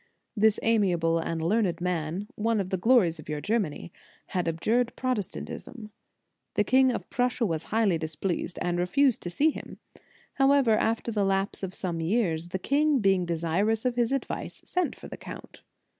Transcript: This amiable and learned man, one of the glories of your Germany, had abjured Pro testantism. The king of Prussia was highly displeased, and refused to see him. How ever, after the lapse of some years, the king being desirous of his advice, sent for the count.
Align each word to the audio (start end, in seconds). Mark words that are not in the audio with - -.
This 0.35 0.59
amiable 0.63 1.19
and 1.19 1.43
learned 1.43 1.79
man, 1.79 2.27
one 2.33 2.59
of 2.59 2.71
the 2.71 2.77
glories 2.77 3.19
of 3.19 3.29
your 3.29 3.39
Germany, 3.39 3.91
had 4.29 4.47
abjured 4.47 4.95
Pro 4.95 5.13
testantism. 5.13 5.91
The 6.55 6.63
king 6.63 6.91
of 6.91 7.07
Prussia 7.11 7.45
was 7.45 7.65
highly 7.65 7.99
displeased, 7.99 8.57
and 8.63 8.79
refused 8.79 9.21
to 9.21 9.29
see 9.29 9.51
him. 9.51 9.77
How 10.33 10.53
ever, 10.53 10.75
after 10.75 11.11
the 11.11 11.23
lapse 11.23 11.61
of 11.61 11.75
some 11.75 12.01
years, 12.01 12.47
the 12.47 12.57
king 12.57 12.97
being 12.97 13.27
desirous 13.27 13.85
of 13.85 13.95
his 13.95 14.11
advice, 14.11 14.59
sent 14.65 14.95
for 14.95 15.07
the 15.07 15.17
count. 15.17 15.61